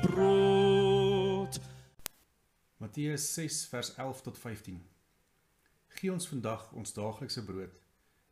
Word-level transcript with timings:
brood. 0.03 1.61
Matteus 2.77 3.35
6 3.35 3.67
vers 3.67 3.95
11 3.95 4.23
tot 4.23 4.39
15. 4.39 4.83
Gee 5.89 6.13
ons 6.13 6.29
vandag 6.29 6.73
ons 6.73 6.93
daaglikse 6.93 7.45
brood 7.45 7.81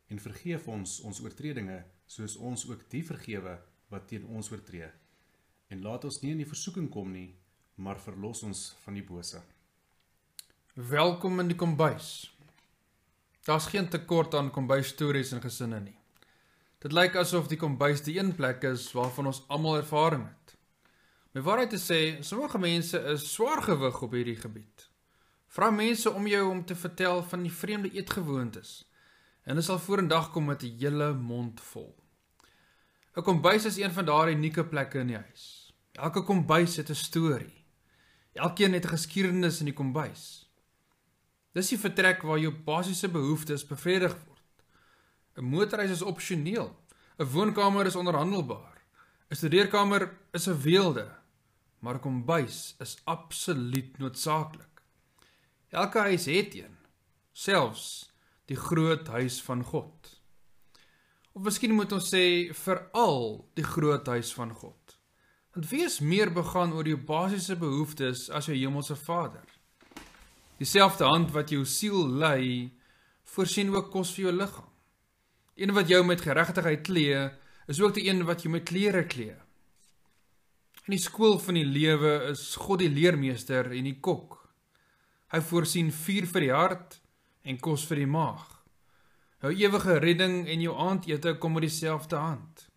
en 0.07 0.19
vergeef 0.21 0.67
ons 0.67 0.99
ons 1.01 1.21
oortredinge 1.23 1.79
soos 2.05 2.35
ons 2.37 2.67
ook 2.69 2.85
die 2.91 3.03
vergewe 3.05 3.57
wat 3.89 4.07
teen 4.07 4.25
ons 4.25 4.51
oortree. 4.51 4.89
En 5.67 5.81
laat 5.81 6.05
ons 6.05 6.21
nie 6.21 6.31
in 6.35 6.43
die 6.43 6.49
versoeking 6.49 6.89
kom 6.93 7.11
nie, 7.11 7.33
maar 7.75 7.99
verlos 7.99 8.43
ons 8.45 8.67
van 8.83 8.93
die 8.97 9.05
bose. 9.05 9.41
Welkom 10.75 11.39
in 11.39 11.49
die 11.49 11.57
kombuis. 11.57 12.31
Daar's 13.45 13.69
geen 13.73 13.89
tekort 13.89 14.33
aan 14.33 14.51
kombuisstories 14.51 15.31
in 15.31 15.41
gesinne 15.41 15.79
nie. 15.79 15.97
Dit 16.79 16.91
lyk 16.91 17.15
asof 17.15 17.47
die 17.47 17.57
kombuis 17.57 18.01
die 18.01 18.19
een 18.19 18.35
plek 18.35 18.63
is 18.63 18.91
waarvan 18.91 19.25
ons 19.31 19.43
almal 19.47 19.77
ervaring 19.77 20.27
het. 20.27 20.57
My 21.33 21.41
waarheid 21.41 21.69
te 21.69 21.79
sê, 21.79 22.23
sommige 22.23 22.57
mense 22.57 22.99
is 23.11 23.33
swaar 23.33 23.61
gewig 23.63 24.01
op 24.01 24.11
hierdie 24.11 24.37
gebied. 24.39 24.89
Vra 25.47 25.69
mense 25.71 26.11
om 26.11 26.27
jou 26.27 26.49
om 26.49 26.65
te 26.65 26.75
vertel 26.75 27.23
van 27.23 27.43
die 27.43 27.51
vreemde 27.51 27.91
eetgewoontes 27.91 28.83
en 29.45 29.53
hulle 29.53 29.65
sal 29.65 29.79
vorendag 29.79 30.31
kom 30.33 30.45
met 30.45 30.63
'n 30.63 30.77
hele 30.79 31.13
mond 31.13 31.61
vol. 31.61 31.95
'n 33.15 33.21
Kombuis 33.21 33.65
is 33.65 33.77
een 33.77 33.91
van 33.91 34.05
daardie 34.05 34.35
unieke 34.35 34.65
plekke 34.65 34.99
in 34.99 35.07
die 35.07 35.17
huis. 35.17 35.73
Elke 35.93 36.23
kombuis 36.23 36.75
het 36.75 36.89
'n 36.89 36.95
storie. 36.95 37.65
Elkeen 38.33 38.73
het 38.73 38.85
'n 38.85 38.95
geskiedenis 38.97 39.59
in 39.59 39.65
die 39.65 39.73
kombuis. 39.73 40.51
Dis 41.51 41.69
die 41.69 41.79
vertrek 41.79 42.21
waar 42.21 42.39
jou 42.39 42.51
basiese 42.51 43.07
behoeftes 43.09 43.67
bevredig 43.67 44.15
word. 44.25 44.34
'n 45.35 45.43
Motorreis 45.43 45.91
is 45.91 46.01
opsioneel. 46.01 46.75
'n 47.17 47.25
Woonkamer 47.25 47.85
is 47.85 47.95
onderhandelbaar. 47.95 48.81
'n 49.29 49.35
Studeerkamer 49.35 50.17
is 50.31 50.47
'n 50.47 50.61
weelde, 50.61 51.07
maar 51.79 51.95
'n 51.95 51.99
kombuis 51.99 52.75
is 52.79 52.97
absoluut 53.03 53.97
noodsaaklik. 53.97 54.81
Elke 55.69 55.99
huis 55.99 56.25
het 56.25 56.55
een, 56.55 56.77
selfs 57.31 58.11
die 58.45 58.57
groot 58.57 59.07
huis 59.07 59.41
van 59.41 59.63
God. 59.63 60.21
Of 61.31 61.41
miskien 61.41 61.73
moet 61.73 61.91
ons 61.91 62.07
sê 62.13 62.53
veral 62.53 63.49
die 63.53 63.63
groot 63.63 64.07
huis 64.07 64.33
van 64.33 64.53
God. 64.53 64.97
Want 65.53 65.69
wie 65.69 65.83
is 65.83 65.99
meer 65.99 66.31
begaan 66.31 66.73
oor 66.73 66.87
jou 66.87 66.97
basiese 66.97 67.55
behoeftes 67.55 68.29
as 68.29 68.45
jou 68.45 68.55
hemelse 68.57 68.95
Vader? 68.95 69.43
Dieselfde 70.59 71.03
hand 71.03 71.31
wat 71.31 71.49
jou 71.49 71.65
siel 71.65 72.07
lei, 72.07 72.71
voorsien 73.23 73.75
ook 73.75 73.91
kos 73.91 74.13
vir 74.15 74.29
jou 74.29 74.33
liggaam. 74.35 74.74
Die 75.55 75.63
een 75.63 75.73
wat 75.75 75.87
jou 75.87 76.01
met 76.03 76.21
geregtigheid 76.21 76.81
klee, 76.83 77.19
is 77.71 77.79
ook 77.81 77.93
die 77.95 78.09
een 78.09 78.25
wat 78.27 78.41
jou 78.43 78.51
met 78.51 78.65
klere 78.67 79.05
klee. 79.07 79.35
In 80.85 80.93
die 80.97 81.01
skool 81.01 81.39
van 81.39 81.55
die 81.55 81.65
lewe 81.65 82.17
is 82.29 82.57
God 82.59 82.81
die 82.83 82.91
leermeester 82.91 83.71
en 83.71 83.87
die 83.87 83.95
kok. 84.03 84.41
Hy 85.31 85.39
voorsien 85.41 85.93
vuur 85.95 86.27
vir 86.33 86.43
die 86.43 86.51
hart 86.53 86.99
en 87.47 87.57
kos 87.63 87.85
vir 87.87 88.03
die 88.03 88.09
maag. 88.11 88.43
Jou 89.41 89.53
ewige 89.55 89.97
redding 90.03 90.43
en 90.51 90.61
jou 90.61 90.75
aandete 90.75 91.37
kom 91.39 91.55
uit 91.55 91.69
dieselfde 91.69 92.19
hand. 92.19 92.67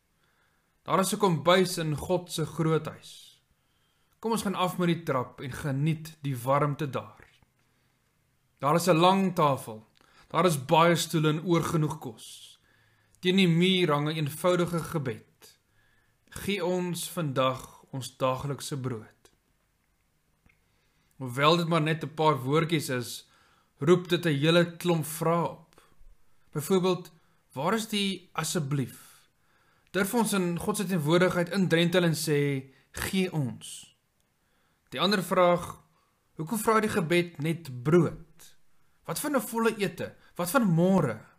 Daar 0.86 1.00
is 1.00 1.12
'n 1.12 1.18
kombuis 1.18 1.78
in 1.78 1.96
God 1.96 2.32
se 2.32 2.46
groot 2.46 2.86
huis. 2.86 3.42
Kom 4.20 4.32
ons 4.32 4.42
gaan 4.42 4.54
af 4.54 4.78
met 4.78 4.88
die 4.88 5.02
trap 5.02 5.40
en 5.40 5.52
geniet 5.52 6.16
die 6.22 6.36
warmte 6.36 6.90
daar. 6.90 7.26
Daar 8.58 8.74
is 8.74 8.88
'n 8.88 8.96
lang 8.96 9.34
tafel. 9.34 9.86
Daar 10.28 10.46
is 10.46 10.64
baie 10.64 10.96
stoele 10.96 11.28
en 11.28 11.44
oorgenoeg 11.44 11.98
kos. 11.98 12.57
Teen 13.18 13.40
die 13.40 13.48
muur 13.50 13.90
hang 13.90 14.08
'n 14.08 14.16
eenvoudige 14.16 14.78
gebed. 14.78 15.58
Gee 16.30 16.64
ons 16.64 17.10
vandag 17.10 17.84
ons 17.90 18.16
daaglikse 18.16 18.76
brood. 18.78 19.30
Hoewel 21.18 21.56
dit 21.56 21.68
maar 21.68 21.82
net 21.82 22.04
'n 22.04 22.14
paar 22.14 22.38
woordjies 22.38 22.88
is, 22.88 23.28
roep 23.78 24.08
dit 24.08 24.26
'n 24.26 24.38
hele 24.42 24.76
klomp 24.76 25.04
vrae 25.04 25.48
op. 25.48 25.82
Byvoorbeeld, 26.52 27.10
waar 27.52 27.74
is 27.74 27.88
die 27.88 28.28
asseblief? 28.32 29.30
Durf 29.90 30.14
ons 30.14 30.32
in 30.32 30.58
God 30.58 30.76
se 30.76 30.86
teenwoordigheid 30.86 31.50
indrentel 31.50 32.02
en 32.02 32.14
sê, 32.14 32.70
gee 32.90 33.32
ons. 33.32 33.96
Die 34.90 35.00
ander 35.00 35.22
vraag, 35.22 35.82
hoekom 36.36 36.58
vra 36.58 36.80
die 36.80 36.90
gebed 36.90 37.38
net 37.38 37.82
brood? 37.82 38.56
Wat 39.04 39.18
van 39.18 39.36
'n 39.36 39.40
volle 39.40 39.76
ete? 39.76 40.14
Wat 40.34 40.50
van 40.50 40.74
môre? 40.74 41.37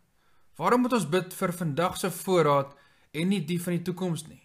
Waarom 0.60 0.84
moet 0.84 0.92
ons 0.92 1.08
bid 1.08 1.32
vir 1.32 1.52
vandag 1.56 1.94
se 1.96 2.10
voorraad 2.12 2.74
en 3.16 3.30
nie 3.32 3.40
die 3.48 3.56
van 3.64 3.78
die 3.78 3.84
toekoms 3.86 4.26
nie? 4.28 4.42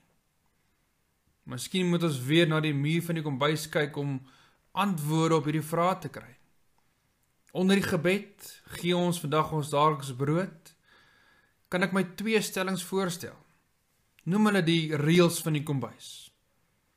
Miskien 1.52 1.90
moet 1.92 2.06
ons 2.08 2.22
weer 2.24 2.48
na 2.48 2.62
die 2.64 2.74
muur 2.74 3.04
van 3.04 3.20
die 3.20 3.24
kombuis 3.26 3.66
kyk 3.74 3.98
om 4.00 4.14
antwoorde 4.72 5.36
op 5.42 5.50
hierdie 5.50 5.66
vrae 5.66 5.98
te 6.00 6.12
kry. 6.16 6.32
Onder 7.52 7.76
die 7.80 7.88
gebed 7.88 8.48
gee 8.78 8.96
ons 8.96 9.20
vandag 9.20 9.52
ons 9.56 9.74
daaglikse 9.74 10.16
brood. 10.16 10.72
Kan 11.68 11.84
ek 11.84 11.94
my 11.96 12.06
twee 12.16 12.40
stellings 12.44 12.86
voorstel? 12.88 13.36
Noem 14.24 14.50
hulle 14.50 14.64
die 14.66 14.96
reëls 14.96 15.42
van 15.44 15.60
die 15.60 15.66
kombuis. 15.68 16.30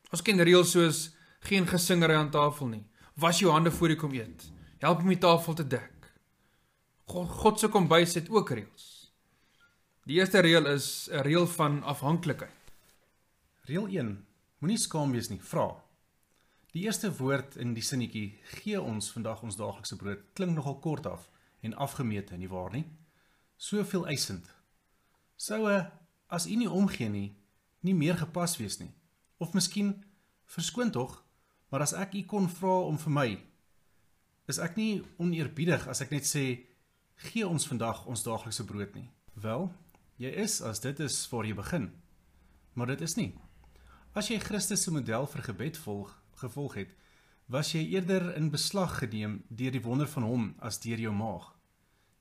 Ons 0.09 0.23
ken 0.23 0.39
reëls 0.39 0.71
soos 0.77 1.01
geen 1.47 1.67
gesingery 1.67 2.15
aan 2.15 2.31
tafel 2.31 2.71
nie. 2.71 2.85
Was 3.19 3.43
jou 3.43 3.51
hande 3.51 3.71
voor 3.75 3.91
jy 3.91 3.99
kom 3.99 4.15
eet. 4.15 4.47
Help 4.79 5.03
om 5.03 5.11
die 5.11 5.19
tafel 5.19 5.59
te 5.59 5.67
dek. 5.67 6.07
God, 7.11 7.27
God 7.43 7.59
se 7.59 7.67
kombuis 7.67 8.15
het 8.15 8.31
ook 8.31 8.55
reëls. 8.55 8.98
Die 10.09 10.17
eerste 10.17 10.39
reël 10.41 10.65
is 10.65 11.07
'n 11.11 11.21
reël 11.21 11.47
van 11.47 11.83
afhanklikheid. 11.83 12.51
Reël 13.61 13.87
1: 13.87 14.25
Moenie 14.57 14.77
skaam 14.77 15.11
wees 15.11 15.29
nie, 15.29 15.41
vra. 15.41 15.83
Die 16.71 16.83
eerste 16.83 17.17
woord 17.17 17.55
in 17.55 17.73
die 17.73 17.83
sinnetjie 17.83 18.39
gee 18.43 18.81
ons 18.81 19.11
vandag 19.11 19.43
ons 19.43 19.55
daaglikse 19.55 19.95
brood 19.95 20.19
klink 20.33 20.55
nogal 20.55 20.79
kort 20.79 21.05
af 21.05 21.29
en 21.61 21.73
afgemete, 21.73 22.37
nie 22.37 22.49
waar 22.49 22.71
nie? 22.71 22.85
Soveel 23.55 24.07
eisend. 24.07 24.55
Sou 25.35 25.69
'n 25.69 25.91
as 26.27 26.47
u 26.47 26.55
nie 26.55 26.69
omgee 26.69 27.09
nie, 27.09 27.35
nie 27.79 27.95
meer 27.95 28.17
gepas 28.17 28.57
wees 28.57 28.79
nie. 28.79 28.91
Of 29.37 29.53
miskien 29.53 30.03
verskoon 30.45 30.91
tog, 30.91 31.23
maar 31.69 31.81
as 31.81 31.93
ek 31.93 32.13
u 32.13 32.23
kon 32.23 32.49
vra 32.49 32.79
om 32.81 32.97
vir 32.97 33.11
my, 33.11 33.39
is 34.47 34.57
ek 34.57 34.75
nie 34.75 35.03
oneerbiedig 35.17 35.87
as 35.87 36.01
ek 36.01 36.11
net 36.11 36.23
sê 36.23 36.65
gee 37.15 37.47
ons 37.47 37.67
vandag 37.67 38.05
ons 38.05 38.23
daaglikse 38.23 38.63
brood 38.63 38.95
nie. 38.95 39.11
Wel, 39.33 39.71
jy 40.19 40.31
is 40.43 40.59
as 40.61 40.81
dit 40.83 40.99
is 40.99 41.15
waar 41.31 41.47
jy 41.47 41.55
begin. 41.55 41.85
Maar 42.75 42.93
dit 42.93 43.03
is 43.07 43.15
nie. 43.15 43.31
As 44.13 44.27
jy 44.27 44.39
Christus 44.43 44.83
se 44.83 44.91
model 44.91 45.27
vir 45.31 45.45
gebed 45.47 45.79
volg, 45.79 46.11
gevolg 46.41 46.75
het, 46.81 46.91
was 47.47 47.71
jy 47.73 47.85
eerder 47.95 48.33
in 48.35 48.51
beslag 48.51 48.99
geneem 48.99 49.39
deur 49.49 49.73
die 49.73 49.83
wonder 49.85 50.09
van 50.11 50.27
hom 50.27 50.49
as 50.59 50.81
deur 50.83 50.99
jou 50.99 51.13
maag. 51.15 51.47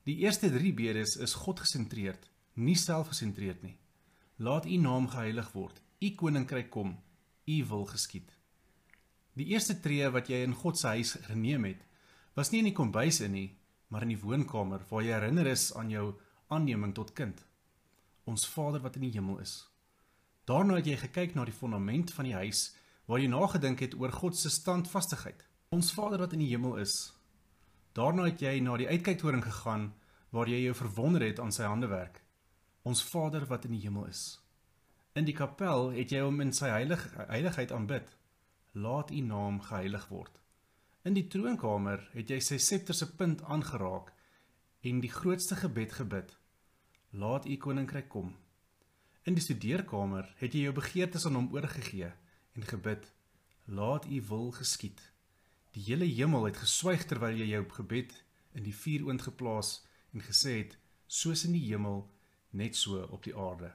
Die 0.07 0.21
eerste 0.23 0.49
3 0.53 0.73
bedes 0.79 1.17
is 1.21 1.35
God 1.43 1.61
gesentreerd, 1.61 2.31
nie 2.55 2.79
selfgesentreerd 2.79 3.67
nie. 3.67 3.77
Laat 4.39 4.65
U 4.71 4.79
naam 4.79 5.11
geheilig 5.11 5.51
word. 5.53 5.83
U 6.01 6.09
koninkryk 6.15 6.71
kom. 6.71 6.95
U 7.49 7.57
wil 7.73 7.85
geskied. 7.91 8.31
Die 9.35 9.51
eerste 9.51 9.75
tree 9.83 10.07
wat 10.15 10.31
jy 10.31 10.45
in 10.47 10.55
God 10.55 10.79
se 10.79 10.95
huis 10.95 11.17
geneem 11.27 11.67
het, 11.67 11.83
was 12.39 12.53
nie 12.53 12.63
in 12.63 12.71
die 12.71 12.77
kombuis 12.79 13.21
in 13.27 13.35
nie, 13.35 13.49
maar 13.91 14.07
in 14.07 14.15
die 14.15 14.23
woonkamer 14.23 14.87
waar 14.91 15.03
jy 15.03 15.17
herinner 15.17 15.51
is 15.51 15.73
aan 15.75 15.91
jou 15.91 16.13
aanneming 16.55 16.95
tot 16.95 17.13
kind. 17.19 17.43
Ons 18.29 18.45
Vader 18.47 18.83
wat 18.85 18.99
in 18.99 19.07
die 19.07 19.15
hemel 19.15 19.39
is. 19.41 19.63
Daarna 20.45 20.77
het 20.77 20.89
jy 20.89 20.99
gekyk 21.01 21.35
na 21.37 21.47
die 21.49 21.55
fondament 21.57 22.11
van 22.13 22.27
die 22.29 22.37
huis 22.37 22.75
waar 23.09 23.23
jy 23.23 23.29
nagedink 23.33 23.81
het 23.81 23.95
oor 23.97 24.13
God 24.13 24.37
se 24.37 24.51
standvastigheid. 24.53 25.47
Ons 25.73 25.95
Vader 25.97 26.21
wat 26.21 26.35
in 26.37 26.43
die 26.45 26.51
hemel 26.51 26.77
is. 26.83 26.97
Daarna 27.97 28.27
het 28.29 28.43
jy 28.45 28.59
na 28.61 28.77
die 28.77 28.89
uitkyktoring 28.89 29.41
gegaan 29.47 29.87
waar 30.37 30.51
jy 30.53 30.59
jou 30.67 30.75
verwonder 30.77 31.25
het 31.25 31.41
aan 31.41 31.55
sy 31.57 31.65
handewerk. 31.65 32.21
Ons 32.85 33.01
Vader 33.05 33.47
wat 33.49 33.65
in 33.65 33.79
die 33.79 33.85
hemel 33.87 34.05
is. 34.11 34.23
In 35.17 35.25
die 35.25 35.37
kapel 35.37 35.89
het 35.97 36.13
jy 36.13 36.21
hom 36.21 36.43
in 36.45 36.53
sy 36.53 36.69
heilig 36.69 37.07
heiligheid 37.17 37.73
aanbid. 37.73 38.13
Laat 38.77 39.11
u 39.11 39.23
naam 39.25 39.63
geheilig 39.65 40.05
word. 40.13 40.37
In 41.09 41.17
die 41.17 41.25
troonkamer 41.33 42.05
het 42.13 42.29
jy 42.29 42.43
sy 42.45 42.61
septer 42.61 42.95
se 42.95 43.09
punt 43.17 43.41
aangeraak 43.49 44.13
en 44.85 45.01
die 45.01 45.13
grootste 45.13 45.57
gebed 45.57 45.97
gebid. 45.97 46.37
Laat 47.11 47.47
u 47.47 47.57
koninkryk 47.57 48.09
kom. 48.09 48.37
In 49.23 49.33
die 49.33 49.43
studeerkamer 49.43 50.27
het 50.37 50.53
jy 50.53 50.67
jou 50.67 50.75
begeertes 50.77 51.25
aan 51.25 51.39
hom 51.39 51.47
oorgegee 51.55 52.11
en 52.53 52.67
gebid. 52.69 53.07
Laat 53.65 54.05
u 54.05 54.21
wil 54.29 54.51
geskied. 54.53 55.01
Die 55.73 55.83
hele 55.87 56.05
hemel 56.05 56.45
het 56.45 56.61
geswyg 56.61 57.07
terwyl 57.09 57.33
jy 57.33 57.47
jou 57.49 57.63
gebed 57.79 58.13
in 58.53 58.67
die 58.69 58.77
vuuroond 58.77 59.25
geplaas 59.25 59.87
en 60.13 60.21
gesê 60.21 60.59
het: 60.59 60.77
Soos 61.07 61.47
in 61.49 61.57
die 61.57 61.65
hemel, 61.71 62.05
net 62.51 62.77
so 62.77 63.01
op 63.09 63.25
die 63.25 63.37
aarde. 63.37 63.73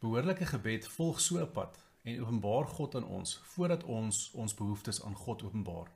Behoorlike 0.00 0.46
gebed 0.46 0.88
volg 0.96 1.20
so 1.20 1.44
'n 1.44 1.52
pad 1.52 1.76
en 2.02 2.20
openbaar 2.20 2.66
God 2.66 2.94
aan 2.94 3.04
ons 3.04 3.40
voordat 3.52 3.84
ons 3.84 4.30
ons 4.30 4.54
behoeftes 4.54 5.02
aan 5.04 5.14
God 5.14 5.42
openbaar. 5.42 5.92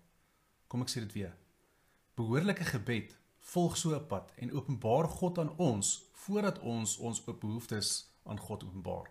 Kom 0.67 0.83
ek 0.83 0.91
sê 0.91 1.01
dit 1.01 1.13
weer. 1.13 1.37
Behoorlike 2.15 2.65
gebed 2.65 3.17
volg 3.53 3.77
so 3.77 3.95
'n 3.95 4.07
pad 4.07 4.33
en 4.37 4.53
openbaar 4.53 5.09
God 5.09 5.39
aan 5.39 5.57
ons 5.57 6.09
voordat 6.13 6.59
ons 6.59 6.97
ons 6.97 7.25
behoeftes 7.25 8.11
aan 8.23 8.39
God 8.39 8.65
openbaar. 8.65 9.11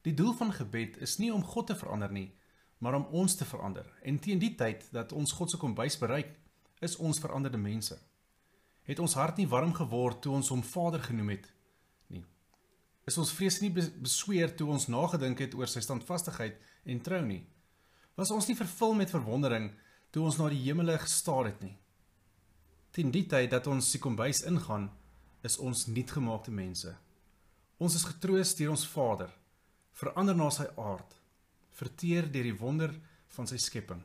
Die 0.00 0.14
doel 0.14 0.32
van 0.32 0.52
gebed 0.52 0.96
is 0.96 1.16
nie 1.18 1.32
om 1.34 1.44
God 1.44 1.66
te 1.66 1.76
verander 1.76 2.12
nie, 2.12 2.34
maar 2.78 2.94
om 2.94 3.06
ons 3.10 3.34
te 3.34 3.44
verander. 3.44 3.86
En 4.02 4.18
teen 4.18 4.38
die 4.38 4.54
tyd 4.54 4.88
dat 4.92 5.12
ons 5.12 5.32
God 5.32 5.50
se 5.50 5.56
kombuis 5.56 5.98
bereik, 5.98 6.38
is 6.78 6.96
ons 6.96 7.18
veranderde 7.18 7.58
mense. 7.58 7.98
Het 8.82 8.98
ons 8.98 9.14
hart 9.14 9.36
nie 9.36 9.48
warm 9.48 9.74
geword 9.74 10.22
toe 10.22 10.32
ons 10.32 10.48
hom 10.48 10.62
Vader 10.62 11.02
genoem 11.02 11.28
het 11.28 11.52
nie. 12.06 12.24
Is 13.04 13.18
ons 13.18 13.32
vrees 13.32 13.60
nie 13.60 13.72
besweer 13.72 14.56
toe 14.56 14.68
ons 14.70 14.86
nagedink 14.86 15.38
het 15.38 15.54
oor 15.54 15.66
sy 15.66 15.80
standvastigheid 15.80 16.60
en 16.84 17.00
trou 17.00 17.24
nie. 17.24 17.42
Was 18.14 18.30
ons 18.30 18.46
nie 18.48 18.56
vervul 18.56 18.94
met 18.94 19.10
verwondering 19.10 19.72
toe 20.10 20.24
ons 20.24 20.38
na 20.38 20.48
die 20.48 20.62
hemele 20.68 20.98
gestaar 20.98 21.44
het 21.50 21.60
nie. 21.60 21.76
Teen 22.96 23.10
die 23.12 23.26
tyd 23.28 23.50
dat 23.52 23.66
ons 23.68 23.90
die 23.92 23.98
kombuis 24.00 24.38
ingaan, 24.48 24.86
is 25.44 25.58
ons 25.60 25.82
nuutgemaakte 25.92 26.48
mense. 26.48 26.94
Ons 27.76 27.98
is 27.98 28.06
getroos 28.08 28.54
deur 28.56 28.70
ons 28.72 28.84
Vader, 28.88 29.34
verander 30.00 30.36
na 30.38 30.46
sy 30.48 30.64
aard, 30.80 31.10
verteer 31.76 32.24
deur 32.32 32.46
die 32.48 32.54
wonder 32.56 32.94
van 33.34 33.50
sy 33.50 33.58
skepping, 33.60 34.00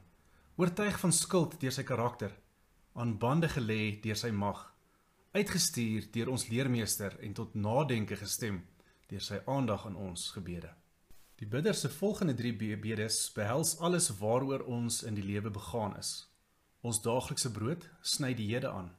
oortuig 0.59 0.97
van 0.99 1.15
skuld 1.15 1.55
deur 1.61 1.71
sy 1.71 1.85
karakter, 1.87 2.33
aan 2.99 3.13
bande 3.21 3.47
gelê 3.53 3.93
deur 4.03 4.19
sy 4.19 4.33
mag, 4.35 4.59
uitgestuur 5.39 6.09
deur 6.11 6.33
ons 6.33 6.49
leermeester 6.49 7.15
en 7.23 7.37
tot 7.39 7.55
nadenke 7.55 8.17
gestem 8.19 8.59
deur 9.07 9.23
sy 9.23 9.39
aandag 9.45 9.85
aan 9.87 9.95
ons 9.95 10.25
gebede. 10.35 10.73
Die 11.39 11.47
bidder 11.47 11.79
se 11.79 11.87
volgende 11.95 12.35
3 12.35 12.75
bedes 12.83 13.21
behels 13.39 13.77
alles 13.79 14.11
waaroor 14.19 14.67
ons 14.67 14.99
in 15.07 15.15
die 15.15 15.23
lewe 15.31 15.47
begaan 15.47 15.95
is. 15.95 16.11
Ons 16.81 17.01
daaglikse 17.05 17.51
brood 17.53 17.85
sny 18.01 18.33
die 18.33 18.47
hede 18.49 18.71
aan. 18.73 18.89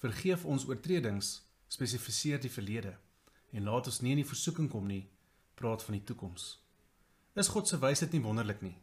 Vergeef 0.00 0.44
ons 0.48 0.64
oortredings, 0.68 1.42
spesifiseer 1.68 2.40
die 2.40 2.52
verlede 2.52 2.94
en 3.54 3.66
laat 3.68 3.86
ons 3.86 4.00
nie 4.02 4.14
in 4.16 4.22
die 4.22 4.26
versoeking 4.26 4.66
kom 4.72 4.88
nie, 4.90 5.04
praat 5.54 5.84
van 5.86 5.94
die 5.94 6.02
toekoms. 6.08 6.46
Is 7.38 7.50
God 7.52 7.68
se 7.70 7.78
wysheid 7.78 8.14
nie 8.14 8.22
wonderlik 8.24 8.64
nie? 8.66 8.74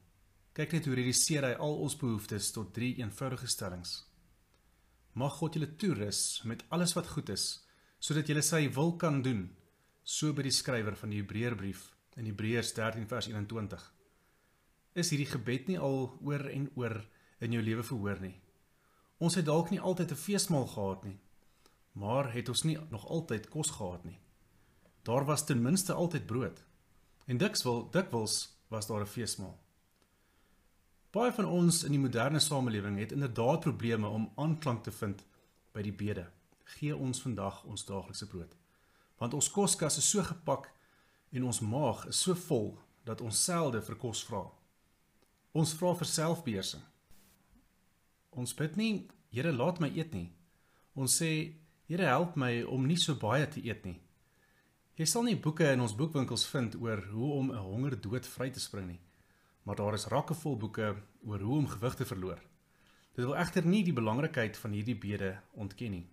Kyk 0.55 0.75
net 0.75 0.87
hoe 0.87 0.95
reduseer 0.95 1.47
hy 1.47 1.51
al 1.65 1.77
ons 1.83 1.97
behoeftes 1.99 2.51
tot 2.55 2.71
drie 2.75 2.93
eenvoudige 2.99 3.49
stellings. 3.51 3.93
Mag 5.15 5.35
God 5.39 5.57
julle 5.57 5.69
toerus 5.79 6.41
met 6.47 6.63
alles 6.71 6.95
wat 6.95 7.09
goed 7.11 7.31
is, 7.33 7.65
sodat 7.99 8.31
julle 8.31 8.43
sy 8.43 8.65
wil 8.75 8.95
kan 8.99 9.19
doen, 9.25 9.49
so 10.03 10.31
by 10.35 10.45
die 10.47 10.55
skrywer 10.55 10.95
van 10.99 11.11
die 11.11 11.19
Hebreërbrief 11.19 11.89
in 12.19 12.27
Hebreërs 12.27 12.71
13 12.77 13.07
vers 13.11 13.27
21. 13.31 13.83
Is 14.99 15.11
hierdie 15.11 15.29
gebed 15.31 15.67
nie 15.71 15.79
al 15.79 16.09
oor 16.23 16.47
en 16.51 16.69
oor 16.79 16.97
in 17.41 17.51
jou 17.55 17.61
lewe 17.63 17.83
verhoor 17.83 18.21
nie? 18.21 18.35
Ons 19.21 19.35
het 19.37 19.45
dalk 19.45 19.69
nie 19.69 19.79
altyd 19.81 20.11
'n 20.11 20.23
feesmaal 20.25 20.67
gehad 20.67 21.03
nie, 21.03 21.19
maar 21.91 22.33
het 22.33 22.49
ons 22.49 22.63
nie 22.63 22.77
nog 22.89 23.07
altyd 23.07 23.49
kos 23.49 23.69
gehad 23.69 24.03
nie. 24.05 24.19
Daar 25.03 25.25
was 25.25 25.45
ten 25.45 25.61
minste 25.61 25.93
altyd 25.93 26.25
brood. 26.25 26.65
En 27.25 27.37
dikwels 27.37 27.91
dikwels 27.91 28.57
was 28.67 28.87
daar 28.87 29.01
'n 29.01 29.07
feesmaal. 29.07 29.59
Baie 31.11 31.31
van 31.31 31.45
ons 31.45 31.83
in 31.83 31.91
die 31.91 31.99
moderne 31.99 32.39
samelewing 32.39 32.99
het 32.99 33.11
inderdaad 33.11 33.59
probleme 33.59 34.07
om 34.07 34.31
aanklank 34.35 34.83
te 34.83 34.91
vind 34.91 35.25
by 35.71 35.81
die 35.81 35.93
bede. 35.93 36.29
Gee 36.63 36.95
ons 36.95 37.21
vandag 37.21 37.63
ons 37.63 37.85
daaglikse 37.85 38.27
brood. 38.27 38.55
Want 39.17 39.33
ons 39.33 39.51
koskas 39.51 39.97
is 39.97 40.09
so 40.09 40.23
gepak 40.23 40.71
en 41.29 41.43
ons 41.43 41.59
maag 41.59 42.05
is 42.07 42.21
so 42.21 42.35
vol 42.35 42.79
dat 43.03 43.21
ons 43.21 43.43
selde 43.43 43.81
vir 43.81 43.95
kos 43.95 44.23
vra. 44.23 44.45
Ons 45.51 45.73
vra 45.73 45.93
vir 45.95 46.07
selfbeheersing. 46.07 46.83
Ons 48.31 48.53
bid 48.55 48.77
nie, 48.79 49.07
Here, 49.31 49.51
laat 49.51 49.79
my 49.79 49.87
eet 49.95 50.13
nie. 50.15 50.29
Ons 50.95 51.17
sê, 51.21 51.55
Here, 51.87 52.07
help 52.07 52.35
my 52.39 52.63
om 52.63 52.85
nie 52.87 52.97
so 52.99 53.15
baie 53.15 53.47
te 53.47 53.63
eet 53.63 53.83
nie. 53.87 53.97
Jy 54.99 55.07
sal 55.07 55.23
nie 55.27 55.37
boeke 55.39 55.65
in 55.71 55.83
ons 55.83 55.95
boekwinkels 55.97 56.43
vind 56.51 56.75
oor 56.79 56.99
hoe 57.11 57.31
om 57.39 57.51
'n 57.51 57.63
honger 57.63 57.95
dood 58.01 58.27
vry 58.27 58.49
te 58.51 58.59
spring 58.59 58.87
nie, 58.87 58.99
maar 59.63 59.75
daar 59.75 59.93
is 59.93 60.07
rakke 60.07 60.33
vol 60.33 60.57
boeke 60.57 60.95
oor 61.25 61.39
hoe 61.39 61.57
om 61.57 61.67
gewig 61.67 61.95
te 61.95 62.05
verloor. 62.05 62.39
Dit 63.15 63.25
wil 63.25 63.35
egter 63.35 63.65
nie 63.65 63.83
die 63.83 63.93
belangrikheid 63.93 64.57
van 64.57 64.71
hierdie 64.71 64.95
bede 64.95 65.41
ontken 65.51 65.91
nie. 65.91 66.07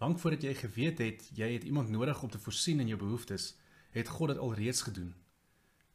Lank 0.00 0.18
voordat 0.18 0.42
jy 0.42 0.54
geweet 0.54 0.98
het 0.98 1.30
jy 1.36 1.52
het 1.52 1.64
iemand 1.64 1.90
nodig 1.90 2.22
om 2.22 2.30
te 2.30 2.38
voorsien 2.38 2.80
in 2.80 2.88
jou 2.88 2.98
behoeftes, 2.98 3.56
het 3.90 4.08
God 4.08 4.28
dit 4.28 4.38
alreeds 4.38 4.82
gedoen. 4.82 5.14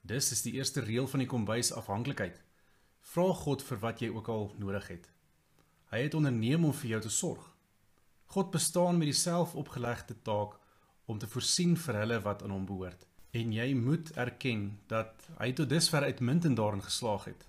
Dis 0.02 0.32
is 0.32 0.42
die 0.42 0.54
eerste 0.54 0.82
reël 0.82 1.08
van 1.08 1.20
die 1.20 1.28
kombuis 1.28 1.74
afhanklikheid. 1.74 2.42
Vra 3.02 3.34
God 3.34 3.64
vir 3.64 3.80
wat 3.80 4.00
jy 4.00 4.10
ook 4.10 4.28
al 4.28 4.54
nodig 4.58 4.88
het. 4.88 5.15
Hy 5.92 6.02
het 6.06 6.14
onderneem 6.14 6.66
om 6.66 6.74
vir 6.74 6.90
jou 6.90 7.02
te 7.02 7.10
sorg. 7.10 7.56
God 8.34 8.52
bestaan 8.52 8.98
met 8.98 9.12
die 9.12 9.18
selfopgelegde 9.18 10.16
taak 10.22 10.58
om 11.06 11.20
te 11.20 11.28
voorsien 11.28 11.76
vir 11.78 12.00
hulle 12.02 12.20
wat 12.26 12.44
aan 12.44 12.52
hom 12.52 12.66
behoort. 12.66 13.06
En 13.32 13.52
jy 13.54 13.74
moet 13.78 14.12
erken 14.18 14.80
dat 14.88 15.28
hy 15.40 15.52
tot 15.54 15.70
dusver 15.70 16.08
uitmuntend 16.08 16.58
daarin 16.58 16.84
geslaag 16.84 17.26
het. 17.30 17.46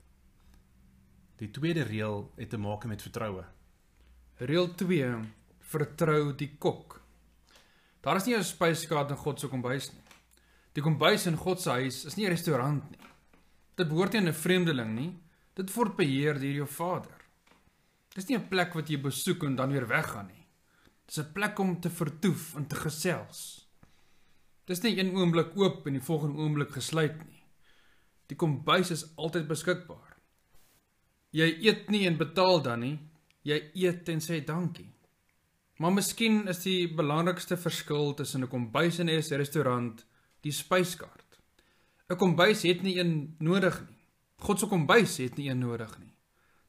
Die 1.41 1.51
tweede 1.51 1.83
reël 1.83 2.31
het 2.37 2.51
te 2.51 2.59
maak 2.59 2.85
met 2.85 3.03
vertroue. 3.03 3.45
Reël 4.39 4.75
2: 4.75 5.11
Vertrou 5.61 6.35
die 6.37 6.51
kok. 6.59 7.01
Daar 8.01 8.17
is 8.17 8.27
nie 8.27 8.37
'n 8.37 8.45
spyskaart 8.45 9.11
in 9.11 9.17
God 9.17 9.41
se 9.41 9.49
kombuis 9.49 9.93
nie. 9.93 10.03
Die 10.73 10.83
kombuis 10.83 11.27
in 11.27 11.37
God 11.37 11.61
se 11.61 11.71
huis 11.71 12.05
is 12.05 12.17
nie 12.17 12.27
'n 12.27 12.31
restaurant 12.31 12.91
nie. 12.91 12.99
Dit 13.75 13.89
behoort 13.89 14.13
nie 14.13 14.21
aan 14.21 14.29
'n 14.29 14.35
vreemdeling 14.35 14.95
nie. 14.95 15.13
Dit 15.55 15.75
word 15.75 15.97
beheer 15.97 16.39
deur 16.39 16.55
jou 16.55 16.67
Vader. 16.67 17.16
Dis 18.17 18.29
nie 18.29 18.39
'n 18.39 18.49
plek 18.49 18.73
wat 18.75 18.89
jy 18.89 18.97
besoek 18.97 19.45
en 19.45 19.57
dan 19.57 19.73
weer 19.73 19.87
weggaan 19.87 20.27
nie. 20.27 20.47
Dis 21.07 21.19
'n 21.19 21.33
plek 21.33 21.59
om 21.59 21.81
te 21.81 21.91
vertoef 21.91 22.55
en 22.57 22.67
te 22.67 22.77
gesels. 22.77 23.69
Dis 24.65 24.83
nie 24.83 24.99
een 24.99 25.15
oomblik 25.15 25.53
oop 25.57 25.87
en 25.87 25.93
die 25.93 26.03
volgende 26.03 26.39
oomblik 26.39 26.71
gesluit 26.71 27.19
nie. 27.27 27.43
Die 28.27 28.37
kombuis 28.37 28.91
is 28.91 29.17
altyd 29.17 29.47
beskikbaar. 29.47 30.17
Jy 31.31 31.59
eet 31.61 31.91
nie 31.91 32.07
en 32.07 32.17
betaal 32.17 32.63
dan 32.63 32.81
nie. 32.81 32.99
Jy 33.43 33.71
eet 33.75 34.09
en 34.09 34.21
sê 34.21 34.45
dankie. 34.45 34.93
Maar 35.79 35.93
miskien 35.93 36.49
is 36.49 36.63
die 36.63 36.89
belangrikste 36.89 37.57
verskil 37.57 38.15
tussen 38.15 38.43
'n 38.43 38.49
kombuis 38.49 38.99
en 38.99 39.09
'n 39.09 39.37
restaurant 39.37 40.07
die 40.41 40.53
spyskaart. 40.53 41.39
'n 42.09 42.17
Kombuis 42.17 42.63
het 42.63 42.83
nie 42.83 42.99
een 42.99 43.37
nodig 43.39 43.81
nie. 43.89 43.99
God 44.39 44.59
se 44.59 44.67
kombuis 44.67 45.17
het 45.17 45.37
nie 45.37 45.51
een 45.51 45.59
nodig 45.59 45.99
nie. 45.99 46.16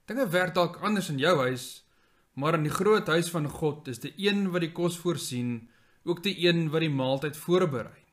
Dinge 0.07 0.27
werk 0.31 0.53
dalk 0.55 0.79
anders 0.87 1.09
in 1.11 1.19
jou 1.19 1.35
huis, 1.43 1.83
maar 2.39 2.55
in 2.55 2.63
die 2.63 2.71
groot 2.71 3.07
huis 3.11 3.27
van 3.33 3.49
God 3.51 3.89
is 3.91 3.99
die 3.99 4.13
een 4.15 4.45
wat 4.53 4.63
die 4.63 4.71
kos 4.71 4.95
voorsien, 5.01 5.67
ook 6.07 6.21
die 6.23 6.35
een 6.45 6.69
wat 6.71 6.85
die 6.85 6.93
maaltyd 6.93 7.35
voorberei. 7.35 8.05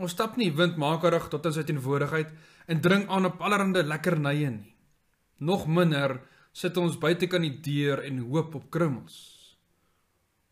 Ons 0.00 0.14
stap 0.14 0.38
nie 0.38 0.52
windmakerig 0.54 1.26
tot 1.32 1.48
in 1.48 1.56
sy 1.56 1.64
teenwoordigheid 1.66 2.30
en 2.70 2.82
dring 2.84 3.08
aan 3.10 3.26
op 3.28 3.42
allerlei 3.42 3.82
lekkernye 3.84 4.52
nie. 4.54 4.74
Nog 5.40 5.66
minder 5.66 6.20
sit 6.52 6.76
ons 6.78 6.98
buite 7.00 7.26
kan 7.32 7.42
die 7.42 7.56
deur 7.64 8.04
en 8.04 8.22
hoop 8.30 8.54
op 8.54 8.70
krummels. 8.70 9.18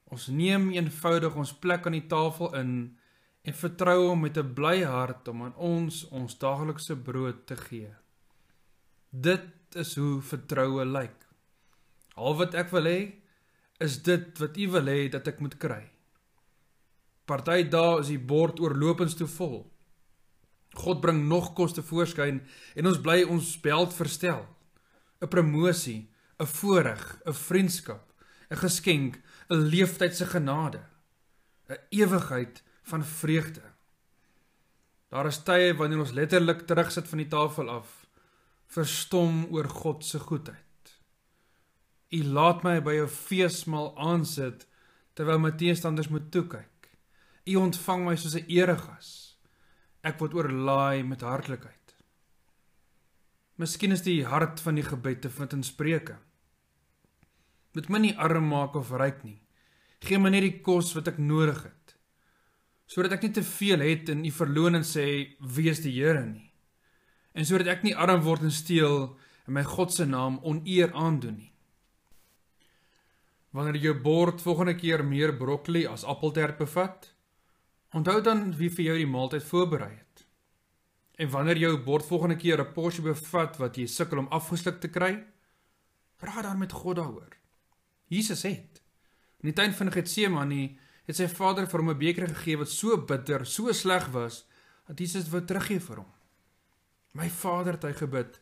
Ons 0.09 0.29
neem 0.33 0.71
eenvoudig 0.73 1.37
ons 1.37 1.55
plek 1.63 1.87
aan 1.87 1.97
die 1.97 2.09
tafel 2.11 2.55
in 2.59 2.73
en 3.47 3.57
vertrou 3.57 4.09
hom 4.09 4.27
met 4.27 4.37
'n 4.37 4.55
bly 4.55 4.83
hart 4.83 5.29
om 5.29 5.43
aan 5.43 5.57
ons 5.57 6.05
ons 6.11 6.39
daaglikse 6.39 6.97
brood 6.97 7.47
te 7.47 7.57
gee. 7.57 7.95
Dit 9.11 9.45
is 9.77 9.95
hoe 9.97 10.21
vertroue 10.23 10.85
lyk. 10.85 11.17
Al 12.17 12.37
wat 12.39 12.55
ek 12.55 12.71
wil 12.71 12.89
hê 12.89 13.01
is 13.79 14.03
dit 14.03 14.39
wat 14.39 14.57
U 14.57 14.69
wil 14.75 14.91
hê 14.91 15.09
dat 15.13 15.29
ek 15.29 15.41
moet 15.41 15.57
kry. 15.59 15.85
Party 17.29 17.63
dae 17.69 18.01
is 18.01 18.09
die 18.09 18.19
bord 18.19 18.61
oorlopends 18.61 19.15
te 19.19 19.27
vol. 19.29 19.67
God 20.79 21.01
bring 21.01 21.27
nog 21.29 21.53
kos 21.55 21.75
te 21.77 21.83
voorskyn 21.83 22.41
en 22.75 22.89
ons 22.89 23.01
bly 23.05 23.23
ons 23.29 23.57
beld 23.61 23.95
verstel. 23.95 24.47
'n 25.21 25.29
Promosie, 25.29 26.11
'n 26.39 26.47
voorreg, 26.47 27.21
'n 27.27 27.35
vriendskap, 27.35 28.13
'n 28.51 28.57
geskenk, 28.57 29.21
'n 29.51 29.69
leeftyd 29.73 30.17
se 30.17 30.27
genade, 30.27 30.81
'n 31.69 31.81
ewigheid 31.91 32.63
van 32.83 33.05
vreugde. 33.05 33.63
Daar 35.09 35.27
is 35.27 35.43
tye 35.43 35.75
wanneer 35.75 35.99
ons 35.99 36.13
letterlik 36.13 36.67
terugsit 36.67 37.09
van 37.09 37.19
die 37.19 37.29
tafel 37.29 37.69
af, 37.69 37.98
verstom 38.69 39.47
oor 39.51 39.69
God 39.69 40.05
se 40.05 40.19
goedheid. 40.19 40.65
U 42.09 42.23
laat 42.25 42.63
my 42.65 42.81
by 42.81 42.97
'n 43.01 43.09
feesmaal 43.09 43.93
aansit 43.97 44.67
terwyl 45.15 45.39
my 45.39 45.51
teestanders 45.51 46.09
moet 46.09 46.31
toe 46.31 46.47
kyk. 46.47 46.91
U 47.47 47.55
ontvang 47.57 48.05
my 48.05 48.17
soos 48.17 48.37
'n 48.37 48.49
eregas. 48.49 49.37
Ek 50.03 50.21
word 50.21 50.35
oorlaai 50.35 51.03
met 51.03 51.21
hartlikheid. 51.21 51.97
Miskien 53.57 53.93
is 53.93 54.03
die 54.03 54.25
hart 54.25 54.61
van 54.61 54.75
die 54.75 54.87
gebed 54.87 55.21
te 55.21 55.31
vind 55.31 55.53
in 55.53 55.63
Spreuke. 55.63 56.19
Moet 57.75 57.89
my 57.89 57.99
nie 57.99 58.17
arm 58.17 58.49
maak 58.49 58.75
of 58.75 58.91
ryk 58.91 59.25
nie. 59.25 59.41
Gee 60.01 60.19
my 60.19 60.31
net 60.31 60.43
die 60.43 60.61
kos 60.61 60.95
wat 60.95 61.09
ek 61.09 61.19
nodig 61.19 61.63
het. 61.63 61.97
Sodat 62.87 63.13
ek 63.13 63.23
nie 63.23 63.33
te 63.33 63.43
veel 63.43 63.81
het 63.81 64.09
en 64.09 64.25
u 64.25 64.31
verloon 64.31 64.75
en 64.75 64.87
sê 64.87 65.37
wie 65.41 65.69
is 65.69 65.81
die 65.81 65.93
Here 65.93 66.25
nie. 66.25 66.48
En 67.39 67.47
sodat 67.47 67.71
ek 67.71 67.85
nie 67.87 67.95
arm 67.95 68.25
word 68.27 68.43
en 68.49 68.55
steel 68.55 68.97
en 69.47 69.55
my 69.55 69.63
God 69.63 69.95
se 69.95 70.07
naam 70.09 70.41
oneer 70.43 70.91
aandoen 70.91 71.37
nie. 71.39 71.53
Wanneer 73.55 73.79
jou 73.81 73.95
bord 74.03 74.43
volgende 74.43 74.75
keer 74.77 75.05
meer 75.07 75.33
broccoli 75.39 75.85
as 75.87 76.05
appeltert 76.05 76.59
bevat, 76.59 77.07
onthou 77.95 78.19
dan 78.27 78.51
wie 78.59 78.71
vir 78.75 78.91
jou 78.91 78.97
die 78.99 79.09
maaltyd 79.09 79.47
voorberei 79.47 79.93
het. 79.95 80.25
En 81.23 81.31
wanneer 81.31 81.63
jou 81.63 81.73
bord 81.87 82.07
volgende 82.11 82.37
keer 82.37 82.61
'n 82.61 82.73
porsie 82.75 83.03
bevat 83.07 83.57
wat 83.59 83.77
jy 83.77 83.87
sukkel 83.87 84.19
om 84.19 84.29
afgesluk 84.35 84.81
te 84.81 84.89
kry, 84.89 85.25
praat 86.19 86.43
dan 86.43 86.59
met 86.59 86.73
God 86.73 86.97
daaroor. 86.97 87.33
Jesus 88.09 88.43
het 88.43 88.83
in 89.41 89.51
die 89.51 89.53
tuin 89.53 89.73
van 89.73 89.93
Getsemane 89.93 90.77
het 91.07 91.17
sy 91.17 91.29
Vader 91.29 91.67
vir 91.67 91.81
hom 91.81 91.91
'n 91.91 91.99
beker 91.99 92.29
gegee 92.29 92.59
wat 92.59 92.69
so 92.69 92.97
bitter, 92.97 93.47
so 93.47 93.73
sleg 93.73 94.09
was 94.13 94.45
dat 94.87 94.99
Jesus 94.99 95.31
wou 95.31 95.41
teruggee 95.41 95.81
vir 95.81 95.97
hom. 95.97 96.18
My 97.19 97.27
Vader 97.35 97.75
het 97.75 97.83
hy 97.83 97.97
gebid, 97.99 98.37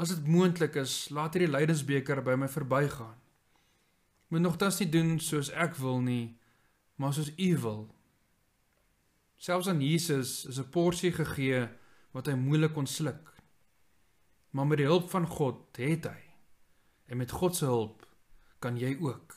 as 0.00 0.14
dit 0.14 0.28
moontlik 0.32 0.78
is, 0.80 1.10
laat 1.12 1.34
hierdie 1.36 1.50
lydensbeker 1.52 2.22
by 2.24 2.38
my 2.40 2.48
verbygaan. 2.48 3.18
Moet 4.32 4.46
nogtans 4.46 4.80
nie 4.80 4.88
doen 4.88 5.18
soos 5.20 5.50
ek 5.52 5.76
wil 5.76 6.00
nie, 6.00 6.38
maar 6.96 7.12
soos 7.12 7.34
U 7.36 7.50
wil. 7.60 7.82
Selfs 9.36 9.68
aan 9.68 9.82
Jesus 9.84 10.46
is 10.48 10.58
'n 10.58 10.70
porsie 10.72 11.12
gegee 11.12 11.68
wat 12.14 12.26
hy 12.26 12.34
moeilik 12.34 12.72
kon 12.72 12.86
sluk. 12.86 13.34
Maar 14.50 14.66
met 14.66 14.78
die 14.78 14.86
hulp 14.86 15.10
van 15.10 15.26
God 15.26 15.76
het 15.76 16.04
hy. 16.04 16.22
En 17.06 17.16
met 17.16 17.30
God 17.30 17.56
se 17.56 17.64
hulp 17.64 18.06
kan 18.58 18.76
jy 18.78 18.96
ook. 19.00 19.34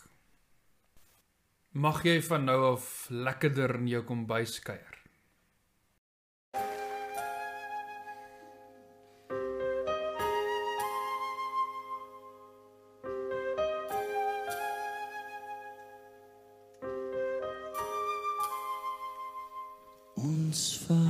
Mag 1.72 2.04
jy 2.04 2.22
van 2.22 2.46
nou 2.46 2.74
af 2.74 3.08
lekkerder 3.10 3.76
in 3.76 3.88
jou 3.88 4.04
kombuis 4.04 4.60
kuier. 4.60 4.97
Ons 20.58 20.80
Vader 20.88 21.06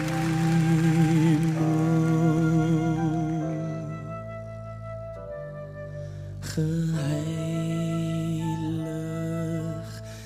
Geheilig 6.40 7.12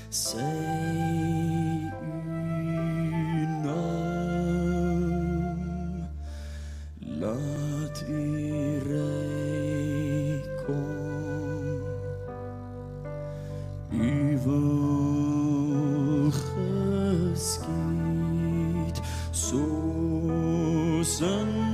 sy 0.10 0.85
soos 21.06 21.65